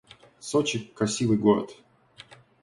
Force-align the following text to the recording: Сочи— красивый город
Сочи— 0.39 0.79
красивый 0.97 1.37
город 1.37 1.69